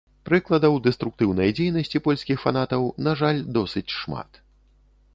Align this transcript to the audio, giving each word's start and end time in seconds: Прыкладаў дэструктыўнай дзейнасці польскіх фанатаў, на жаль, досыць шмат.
Прыкладаў 0.27 0.79
дэструктыўнай 0.87 1.53
дзейнасці 1.59 2.03
польскіх 2.09 2.37
фанатаў, 2.47 2.91
на 3.09 3.17
жаль, 3.23 3.47
досыць 3.59 3.89
шмат. 4.01 4.45